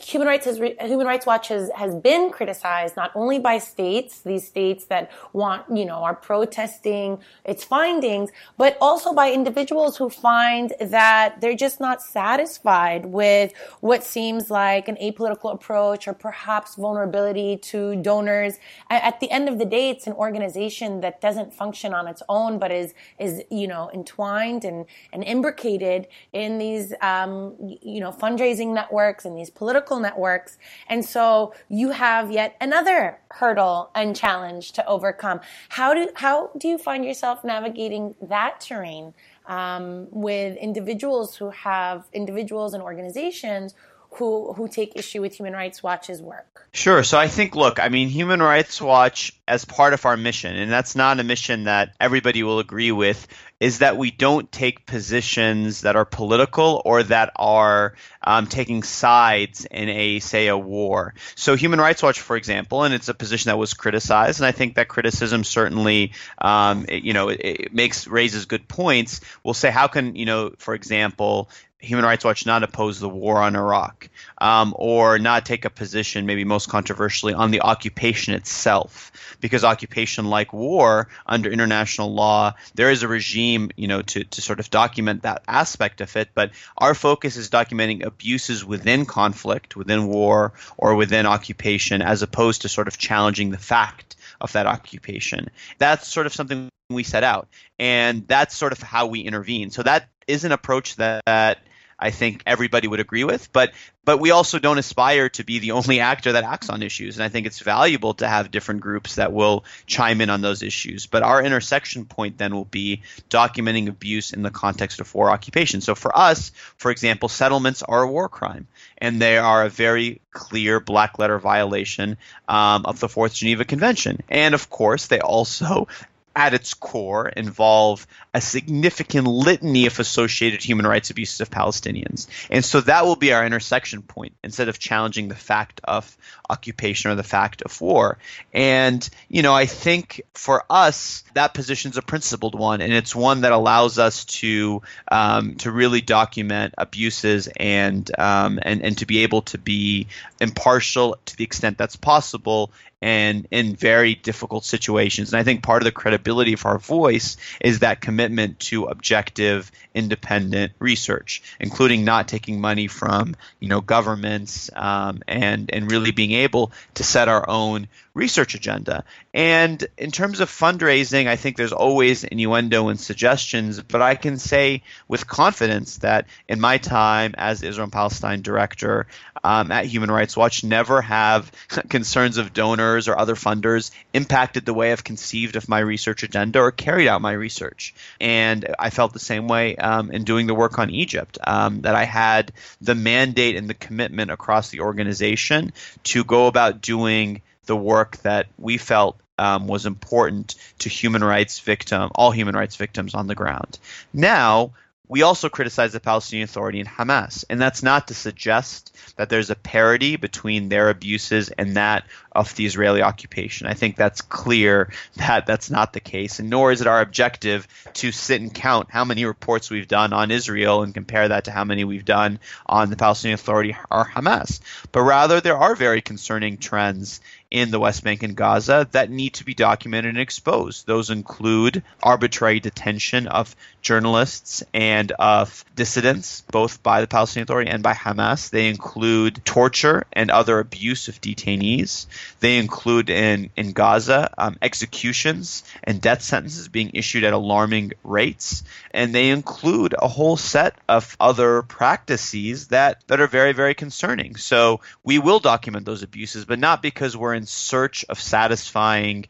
[0.00, 4.46] Human Rights has, Human Rights Watch has, has been criticized not only by states, these
[4.46, 10.74] states that want, you know, are protesting its findings, but also by individuals who find
[10.80, 17.56] that they're just not satisfied with what seems like an apolitical approach or perhaps vulnerability
[17.56, 18.58] to donors.
[18.90, 22.58] At the end of the day, it's an organization that doesn't function on its own,
[22.58, 28.74] but is, is, you know, entwined and, and imbricated in these, um, you know, fundraising
[28.74, 30.58] networks and these political networks.
[30.88, 35.40] And so you have yet another hurdle and challenge to overcome.
[35.68, 39.14] How do, how do you find yourself navigating that terrain
[39.46, 43.74] um, with individuals who have individuals and organizations
[44.16, 46.68] who who take issue with Human Rights Watch's work?
[46.72, 47.02] Sure.
[47.02, 50.70] So I think, look, I mean, Human Rights Watch, as part of our mission, and
[50.70, 53.26] that's not a mission that everybody will agree with,
[53.60, 59.64] is that we don't take positions that are political or that are um, taking sides
[59.64, 61.14] in a, say, a war.
[61.34, 64.52] So Human Rights Watch, for example, and it's a position that was criticized, and I
[64.52, 69.22] think that criticism certainly, um, it, you know, it, it makes raises good points.
[69.42, 73.40] We'll say, how can, you know, for example, Human Rights Watch not oppose the war
[73.40, 74.08] on Iraq,
[74.38, 80.24] um, or not take a position, maybe most controversially, on the occupation itself, because occupation,
[80.24, 84.70] like war, under international law, there is a regime, you know, to, to sort of
[84.70, 86.30] document that aspect of it.
[86.34, 92.62] But our focus is documenting abuses within conflict, within war, or within occupation, as opposed
[92.62, 95.50] to sort of challenging the fact of that occupation.
[95.78, 99.70] That's sort of something we set out, and that's sort of how we intervene.
[99.70, 101.58] So that is an approach that, that
[101.98, 103.52] I think everybody would agree with.
[103.52, 103.72] But
[104.04, 107.24] but we also don't aspire to be the only actor that acts on issues, and
[107.24, 111.06] I think it's valuable to have different groups that will chime in on those issues.
[111.06, 115.80] But our intersection point then will be documenting abuse in the context of war occupation.
[115.80, 120.20] So for us, for example, settlements are a war crime, and they are a very
[120.30, 125.88] clear black letter violation um, of the Fourth Geneva Convention, and of course they also
[126.36, 132.26] at its core involve a significant litany of associated human rights abuses of Palestinians.
[132.50, 136.14] And so that will be our intersection point instead of challenging the fact of
[136.50, 138.18] occupation or the fact of war.
[138.52, 143.16] And, you know, I think for us, that position is a principled one, and it's
[143.16, 149.06] one that allows us to um, to really document abuses and, um, and and to
[149.06, 152.72] be able to be impartial to the extent that's possible
[153.02, 155.32] and in very difficult situations.
[155.32, 159.70] And I think part of the credibility of our voice is that commitment to objective,
[159.94, 166.32] independent research, including not taking money from you know governments um, and and really being
[166.32, 169.04] able to set our own research agenda.
[169.34, 174.38] And in terms of fundraising, I think there's always innuendo and suggestions, but I can
[174.38, 179.06] say with confidence that in my time as Israel and Palestine director
[179.44, 181.52] um, at Human Rights Watch, never have
[181.90, 186.60] concerns of donors or other funders impacted the way I've conceived of my research agenda
[186.60, 187.94] or carried out my research.
[188.20, 191.94] And I felt the same way um, in doing the work on Egypt, um, that
[191.94, 195.72] I had the mandate and the commitment across the organization
[196.04, 201.60] to go about doing the work that we felt um, was important to human rights
[201.60, 203.78] victim, all human rights victims on the ground.
[204.12, 204.72] Now,
[205.08, 209.50] we also criticize the Palestinian Authority and Hamas, and that's not to suggest that there's
[209.50, 213.66] a parity between their abuses and that of the Israeli occupation.
[213.66, 217.66] I think that's clear that that's not the case, and nor is it our objective
[217.94, 221.50] to sit and count how many reports we've done on Israel and compare that to
[221.50, 224.60] how many we've done on the Palestinian Authority or Hamas.
[224.92, 227.20] But rather, there are very concerning trends
[227.56, 230.86] in the West Bank and Gaza that need to be documented and exposed.
[230.86, 237.82] Those include arbitrary detention of journalists and of dissidents, both by the Palestinian Authority and
[237.82, 238.50] by Hamas.
[238.50, 242.06] They include torture and other abuse of detainees.
[242.40, 248.64] They include in, in Gaza um, executions and death sentences being issued at alarming rates.
[248.90, 254.36] And they include a whole set of other practices that, that are very, very concerning.
[254.36, 259.26] So we will document those abuses, but not because we're in search of satisfying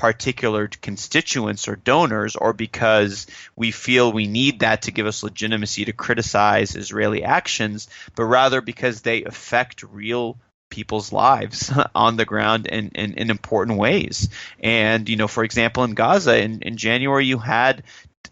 [0.00, 5.84] particular constituents or donors or because we feel we need that to give us legitimacy
[5.84, 10.38] to criticize Israeli actions, but rather because they affect real
[10.70, 14.30] people's lives on the ground in, in, in, important ways.
[14.60, 17.82] And, you know, for example, in Gaza in, in January, you had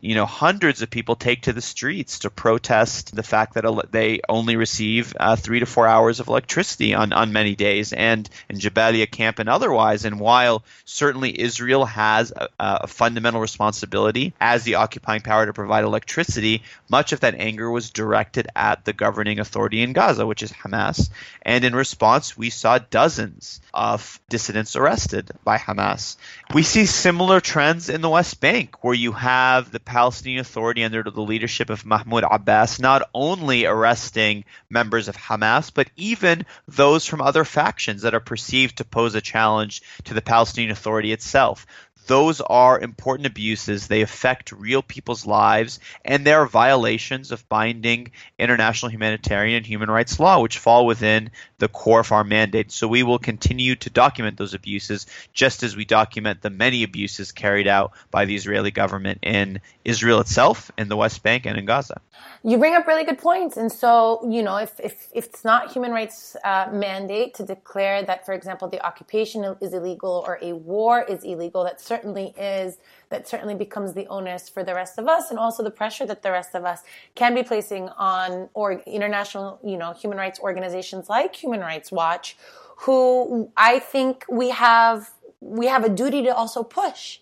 [0.01, 4.21] you know, hundreds of people take to the streets to protest the fact that they
[4.29, 8.59] only receive uh, three to four hours of electricity on, on many days, and in
[8.59, 10.05] Jabalia camp and otherwise.
[10.05, 15.85] And while certainly Israel has a, a fundamental responsibility as the occupying power to provide
[15.85, 20.53] electricity, much of that anger was directed at the governing authority in Gaza, which is
[20.53, 21.11] Hamas.
[21.43, 26.17] And in response, we saw dozens of dissidents arrested by Hamas.
[26.55, 31.03] We see similar trends in the West Bank, where you have the Palestinian Authority under
[31.03, 37.21] the leadership of Mahmoud Abbas not only arresting members of Hamas, but even those from
[37.21, 41.67] other factions that are perceived to pose a challenge to the Palestinian Authority itself
[42.09, 43.87] those are important abuses.
[43.87, 49.91] They affect real people's lives, and they are violations of binding international humanitarian and human
[49.91, 52.73] rights law, which fall within the core of our mandate.
[52.73, 57.31] So we will continue to document those abuses, just as we document the many abuses
[57.31, 61.67] carried out by the Israeli government in Israel itself, in the West Bank, and in
[61.67, 62.01] Gaza.
[62.43, 63.57] You bring up really good points.
[63.57, 68.03] And so, you know, if, if, if it's not human rights uh, mandate to declare
[68.03, 72.79] that, for example, the occupation is illegal or a war is illegal, that certainly is,
[73.11, 76.23] that certainly becomes the onus for the rest of us and also the pressure that
[76.23, 76.83] the rest of us
[77.15, 82.37] can be placing on or international, you know, human rights organizations like Human Rights Watch,
[82.79, 87.19] who I think we have, we have a duty to also push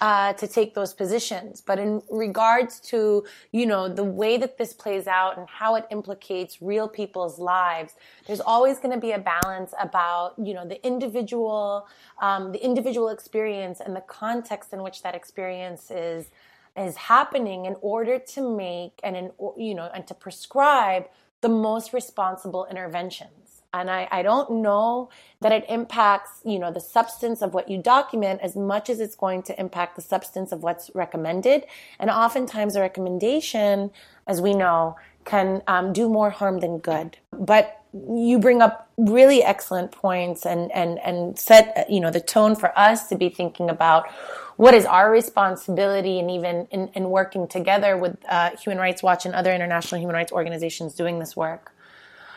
[0.00, 1.60] uh, to take those positions.
[1.60, 5.86] But in regards to, you know, the way that this plays out and how it
[5.90, 7.94] implicates real people's lives,
[8.26, 11.86] there's always going to be a balance about, you know, the individual,
[12.20, 16.30] um, the individual experience and the context in which that experience is
[16.76, 21.04] is happening in order to make and in you know and to prescribe
[21.40, 23.43] the most responsible interventions
[23.74, 25.10] and I, I don't know
[25.40, 29.16] that it impacts you know the substance of what you document as much as it's
[29.16, 31.66] going to impact the substance of what's recommended.
[31.98, 33.90] And oftentimes a recommendation
[34.26, 37.18] as we know can um, do more harm than good.
[37.32, 42.54] But you bring up really excellent points and and and set you know the tone
[42.56, 44.10] for us to be thinking about
[44.56, 49.26] what is our responsibility and even in, in working together with uh, human rights watch
[49.26, 51.73] and other international human rights organizations doing this work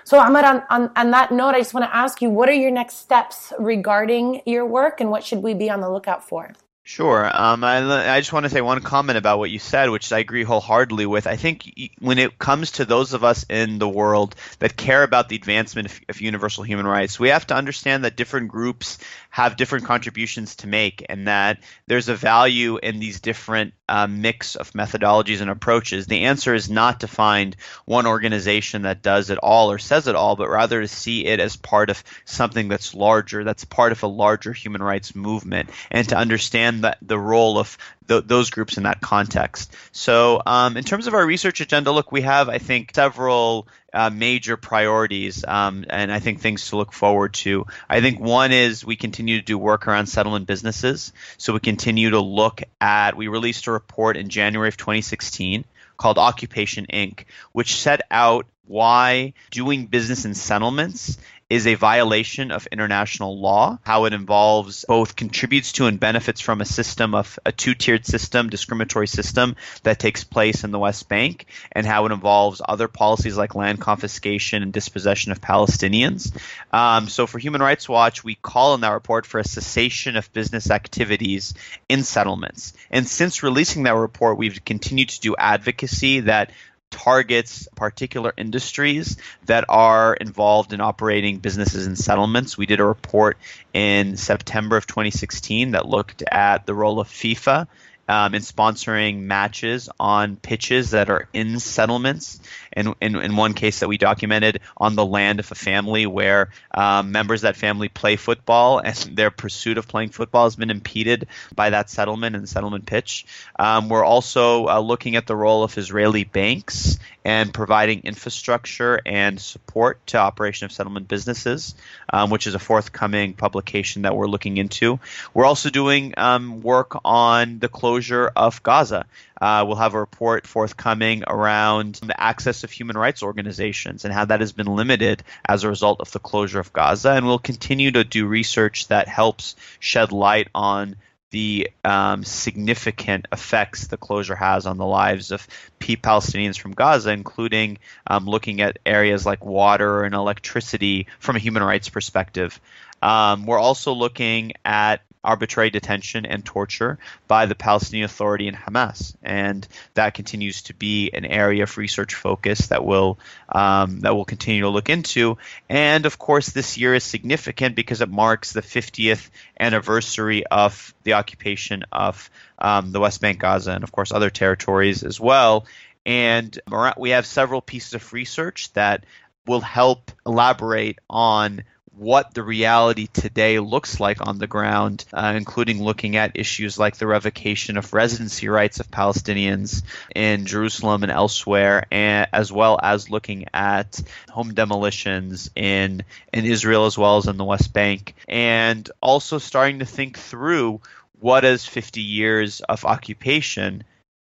[0.08, 2.54] so, Omar, on, on, on that note, I just want to ask you what are
[2.54, 6.54] your next steps regarding your work and what should we be on the lookout for?
[6.88, 7.30] Sure.
[7.30, 10.20] Um, I, I just want to say one comment about what you said, which I
[10.20, 11.28] agree wholeheartedly with.
[11.28, 11.70] I think
[12.00, 15.92] when it comes to those of us in the world that care about the advancement
[15.92, 19.00] of, of universal human rights, we have to understand that different groups
[19.30, 24.56] have different contributions to make, and that there's a value in these different uh, mix
[24.56, 26.08] of methodologies and approaches.
[26.08, 27.56] The answer is not to find
[27.86, 31.40] one organization that does it all or says it all, but rather to see it
[31.40, 36.10] as part of something that's larger, that's part of a larger human rights movement, and
[36.10, 39.76] to understand the, the role of those groups in that context.
[39.92, 44.10] So, um, in terms of our research agenda, look, we have, I think, several uh,
[44.10, 47.66] major priorities, um, and I think things to look forward to.
[47.90, 51.12] I think one is we continue to do work around settlement businesses.
[51.38, 55.66] So, we continue to look at, we released a report in January of 2016
[55.98, 61.18] called Occupation Inc., which set out why doing business in settlements
[61.50, 66.60] is a violation of international law, how it involves both contributes to and benefits from
[66.60, 71.08] a system of a two tiered system, discriminatory system that takes place in the West
[71.08, 76.36] Bank, and how it involves other policies like land confiscation and dispossession of Palestinians.
[76.74, 80.34] Um, so for Human Rights Watch, we call in that report for a cessation of
[80.34, 81.54] business activities
[81.88, 82.74] in settlements.
[82.92, 86.52] And since releasing that report, we've continued to do advocacy that
[86.90, 92.58] targets particular industries that are involved in operating businesses and settlements.
[92.58, 93.38] We did a report
[93.74, 97.68] in September of 2016 that looked at the role of FIFA
[98.08, 102.40] um, in sponsoring matches on pitches that are in settlements.
[102.78, 106.50] And in, in one case that we documented on the land of a family where
[106.74, 110.70] um, members of that family play football and their pursuit of playing football has been
[110.70, 113.26] impeded by that settlement and settlement pitch.
[113.58, 119.38] Um, we're also uh, looking at the role of Israeli banks and providing infrastructure and
[119.42, 121.76] support to operation of settlement businesses,
[122.14, 125.00] um, which is a forthcoming publication that we're looking into.
[125.34, 129.06] We're also doing um, work on the closure of Gaza.
[129.40, 134.26] Uh, we'll have a report forthcoming around the access of human rights organizations and how
[134.26, 137.12] that has been limited as a result of the closure of Gaza.
[137.12, 140.96] And we'll continue to do research that helps shed light on
[141.30, 145.46] the um, significant effects the closure has on the lives of
[145.80, 151.64] Palestinians from Gaza, including um, looking at areas like water and electricity from a human
[151.64, 152.60] rights perspective.
[153.02, 156.98] Um, we're also looking at arbitrary detention and torture
[157.28, 162.16] by the Palestinian Authority and Hamas, and that continues to be an area of research
[162.16, 165.38] focus that will um, that will continue to look into.
[165.70, 171.14] And of course, this year is significant because it marks the 50th anniversary of the
[171.14, 175.66] occupation of um, the West Bank, Gaza, and of course other territories as well.
[176.06, 176.58] And
[176.98, 179.06] we have several pieces of research that
[179.46, 181.64] will help elaborate on
[181.98, 186.98] what the reality today looks like on the ground, uh, including looking at issues like
[186.98, 189.84] the revocation of residency rights of Palestinians
[190.16, 196.86] in Jerusalem and elsewhere, and, as well as looking at home demolitions in in Israel
[196.86, 200.82] as well as in the West Bank, and also starting to think through
[201.20, 203.84] what does 50 years of occupation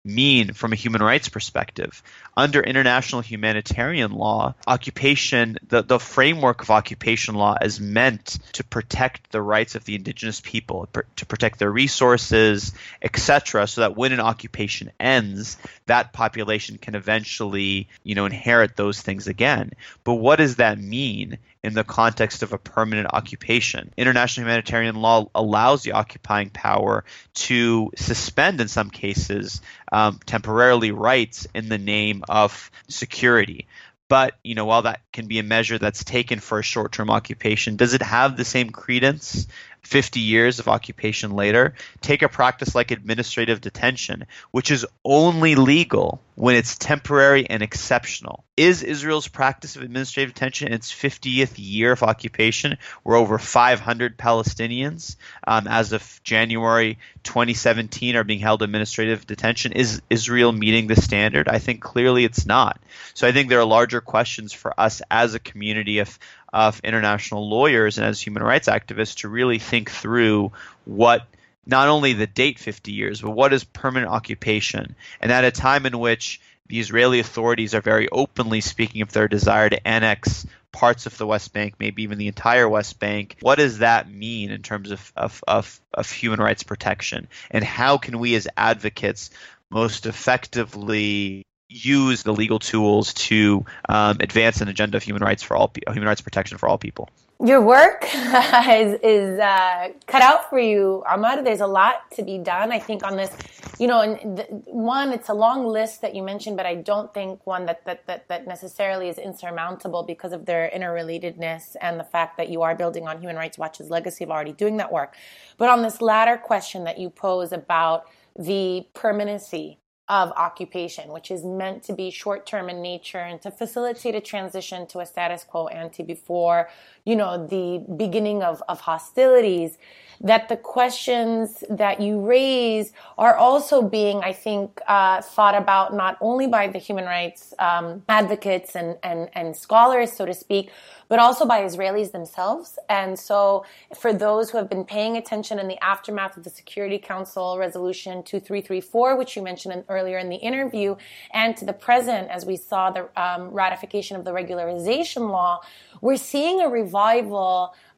[0.09, 2.03] mean from a human rights perspective.
[2.37, 9.31] Under international humanitarian law, occupation, the, the framework of occupation law is meant to protect
[9.31, 14.21] the rights of the indigenous people, to protect their resources, etc., so that when an
[14.21, 19.73] occupation ends, that population can eventually, you know, inherit those things again.
[20.05, 23.93] But what does that mean in the context of a permanent occupation.
[23.97, 27.05] International humanitarian law allows the occupying power
[27.35, 33.67] to suspend, in some cases, um, temporarily rights in the name of security.
[34.09, 37.75] But you know, while that can be a measure that's taken for a short-term occupation,
[37.75, 39.49] does it have the same credence
[39.83, 46.21] 50 years of occupation later, take a practice like administrative detention, which is only legal
[46.35, 48.45] when it's temporary and exceptional.
[48.57, 54.19] Is Israel's practice of administrative detention in its 50th year of occupation, where over 500
[54.19, 55.17] Palestinians,
[55.47, 59.73] um, as of January 2017, are being held administrative detention?
[59.73, 61.49] Is Israel meeting the standard?
[61.49, 62.79] I think clearly it's not.
[63.15, 66.19] So I think there are larger questions for us as a community of
[66.53, 70.53] of international lawyers and as human rights activists to really think through
[70.85, 71.27] what
[71.67, 74.97] not only the date 50 years, but what is permanent occupation?
[75.21, 79.29] And at a time in which the Israeli authorities are very openly speaking of their
[79.29, 83.37] desire to annex parts of the West Bank, maybe even the entire West Bank.
[83.41, 87.29] What does that mean in terms of, of, of, of human rights protection?
[87.51, 89.31] And how can we as advocates
[89.71, 95.57] most effectively use the legal tools to um, advance an agenda of human rights for
[95.57, 97.09] all human rights protection for all people
[97.45, 101.43] your work is, is uh, cut out for you, Omar.
[101.43, 102.73] There's a lot to be done.
[102.73, 103.33] I think on this,
[103.79, 107.47] you know, and one, it's a long list that you mentioned, but I don't think
[107.47, 112.39] one that, that, that, that necessarily is insurmountable because of their interrelatedness and the fact
[112.39, 115.15] that you are building on Human Rights Watch's legacy of already doing that work.
[115.59, 118.07] But on this latter question that you pose about
[118.37, 119.79] the permanency
[120.09, 124.21] of occupation, which is meant to be short term in nature and to facilitate a
[124.21, 126.71] transition to a status quo ante before,
[127.09, 129.79] you know, the beginning of, of hostilities,
[130.21, 136.19] that the questions that you raise are also being, I think, uh, thought about not
[136.21, 140.71] only by the human rights um, advocates and, and, and scholars, so to speak,
[141.09, 142.79] but also by Israelis themselves.
[142.89, 143.65] And so,
[143.97, 148.23] for those who have been paying attention in the aftermath of the Security Council Resolution
[148.25, 150.97] 2334, which you mentioned in, earlier in the interview,
[151.33, 155.61] and to the present, as we saw the um, ratification of the regularization law,
[156.01, 156.98] we're seeing a revival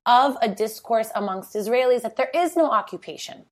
[0.06, 3.44] of a discourse amongst Israelis that there is no occupation.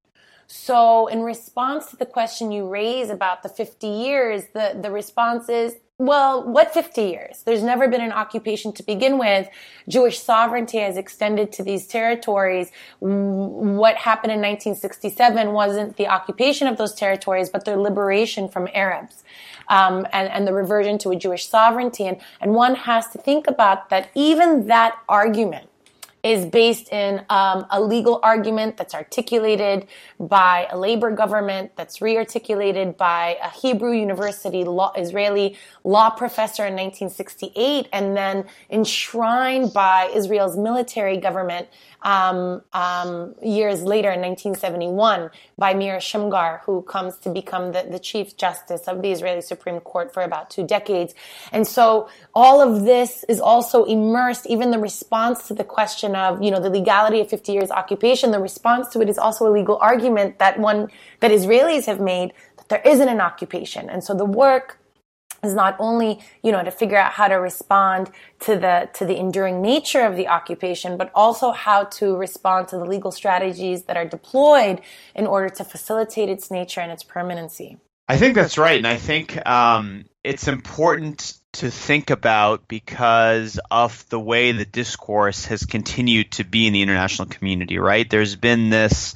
[0.46, 5.48] So, in response to the question you raise about the 50 years, the, the response
[5.50, 7.42] is well, what 50 years?
[7.44, 9.48] There's never been an occupation to begin with.
[9.88, 12.70] Jewish sovereignty has extended to these territories.
[13.00, 19.24] What happened in 1967 wasn't the occupation of those territories, but their liberation from Arabs.
[19.68, 22.06] Um, and, and the reversion to a Jewish sovereignty.
[22.06, 25.67] And, and one has to think about that even that argument
[26.22, 29.86] is based in um, a legal argument that's articulated
[30.18, 36.74] by a labor government, that's re-articulated by a Hebrew University law, Israeli law professor in
[36.74, 41.68] 1968, and then enshrined by Israel's military government
[42.02, 47.98] um, um, years later in 1971 by Meir Shamgar, who comes to become the, the
[47.98, 51.14] Chief Justice of the Israeli Supreme Court for about two decades.
[51.52, 56.42] And so all of this is also immersed, even the response to the question of,
[56.42, 59.52] you know, the legality of 50 years occupation, the response to it is also a
[59.52, 60.88] legal argument that one,
[61.20, 63.88] that Israelis have made that there isn't an occupation.
[63.88, 64.78] And so the work
[65.42, 69.16] is not only you know to figure out how to respond to the to the
[69.16, 73.96] enduring nature of the occupation but also how to respond to the legal strategies that
[73.96, 74.80] are deployed
[75.14, 77.78] in order to facilitate its nature and its permanency
[78.08, 84.08] i think that's right and i think um, it's important to think about because of
[84.10, 88.70] the way the discourse has continued to be in the international community right there's been
[88.70, 89.14] this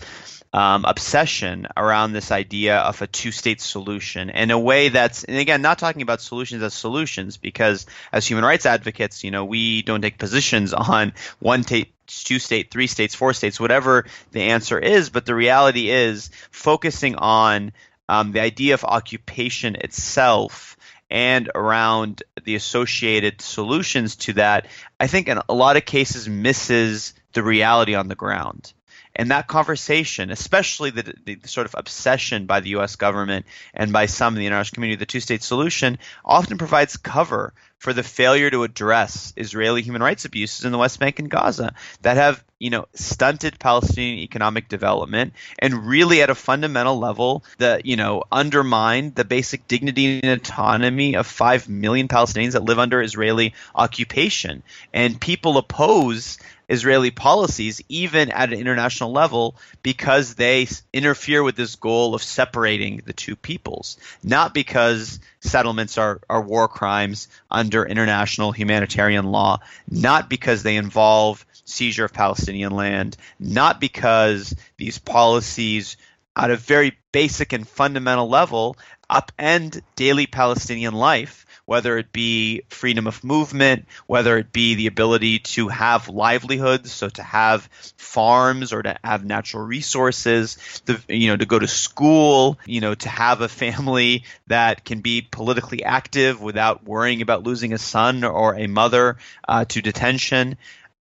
[0.52, 5.38] um, obsession around this idea of a two state solution in a way that's, and
[5.38, 9.82] again, not talking about solutions as solutions, because as human rights advocates, you know, we
[9.82, 14.78] don't take positions on one state, two state, three states, four states, whatever the answer
[14.78, 15.08] is.
[15.08, 17.72] But the reality is focusing on
[18.08, 20.71] um, the idea of occupation itself
[21.12, 24.66] and around the associated solutions to that,
[24.98, 28.72] I think in a lot of cases misses the reality on the ground.
[29.14, 32.96] And that conversation, especially the, the, sort of obsession by the U.S.
[32.96, 37.52] government and by some in the international community, the two-state solution, often provides cover
[37.82, 41.74] for the failure to address Israeli human rights abuses in the West Bank and Gaza
[42.02, 47.84] that have, you know, stunted Palestinian economic development and really at a fundamental level that,
[47.84, 53.02] you know, undermine the basic dignity and autonomy of 5 million Palestinians that live under
[53.02, 54.62] Israeli occupation.
[54.94, 56.38] And people oppose
[56.72, 63.02] Israeli policies, even at an international level, because they interfere with this goal of separating
[63.04, 70.30] the two peoples, not because settlements are, are war crimes under international humanitarian law, not
[70.30, 75.98] because they involve seizure of Palestinian land, not because these policies,
[76.34, 78.78] at a very basic and fundamental level,
[79.10, 85.38] upend daily Palestinian life whether it be freedom of movement, whether it be the ability
[85.38, 87.62] to have livelihoods, so to have
[87.96, 92.94] farms or to have natural resources, the, you know, to go to school, you know,
[92.94, 98.22] to have a family that can be politically active without worrying about losing a son
[98.22, 99.16] or a mother
[99.48, 100.58] uh, to detention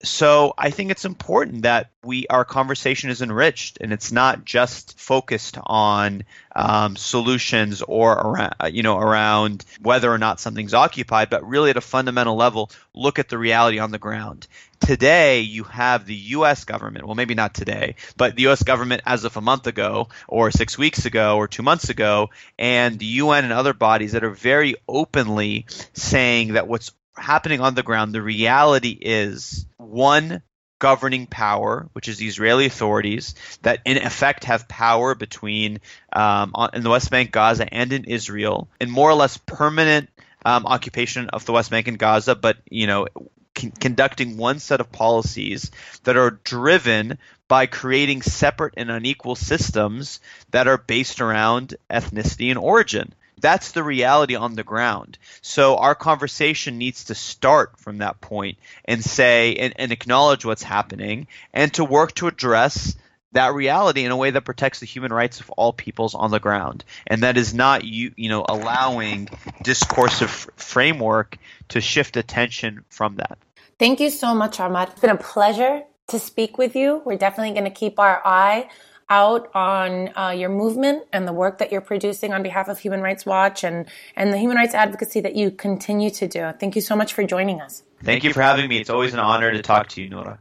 [0.03, 4.99] so I think it's important that we our conversation is enriched and it's not just
[4.99, 6.23] focused on
[6.53, 11.77] um, solutions or around you know around whether or not something's occupied, but really at
[11.77, 14.47] a fundamental level, look at the reality on the ground.
[14.81, 16.65] Today, you have the U.S.
[16.65, 17.05] government.
[17.05, 18.63] Well, maybe not today, but the U.S.
[18.63, 22.99] government as of a month ago, or six weeks ago, or two months ago, and
[22.99, 27.83] the UN and other bodies that are very openly saying that what's happening on the
[27.83, 30.41] ground, the reality is one
[30.79, 35.79] governing power, which is the Israeli authorities, that in effect have power between
[36.11, 40.09] um, in the West Bank, Gaza, and in Israel, in more or less permanent
[40.45, 43.07] um, occupation of the West Bank and Gaza, but you know,
[43.55, 45.71] con- conducting one set of policies
[46.03, 50.19] that are driven by creating separate and unequal systems
[50.51, 53.13] that are based around ethnicity and origin.
[53.43, 55.17] That's the reality on the ground.
[55.41, 60.63] So our conversation needs to start from that point and say and, and acknowledge what's
[60.63, 62.95] happening and to work to address
[63.33, 66.39] that reality in a way that protects the human rights of all peoples on the
[66.39, 66.85] ground.
[67.05, 69.27] And that is not you you know allowing
[69.61, 71.37] discursive framework
[71.67, 73.37] to shift attention from that.
[73.77, 77.01] Thank you so much Omar it's been a pleasure to speak with you.
[77.03, 78.69] We're definitely going to keep our eye
[79.13, 83.01] out on uh, your movement and the work that you're producing on behalf of Human
[83.01, 83.85] Rights Watch and,
[84.15, 86.51] and the human rights advocacy that you continue to do.
[86.59, 87.83] Thank you so much for joining us.
[88.03, 88.79] Thank you for having me.
[88.79, 90.39] It's always an honor to talk to you, Noura.